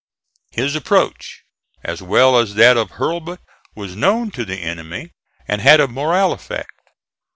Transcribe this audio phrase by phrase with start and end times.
[0.49, 1.43] His approach,
[1.83, 3.39] as well as that of Hurlbut,
[3.75, 5.11] was known to the enemy
[5.47, 6.73] and had a moral effect.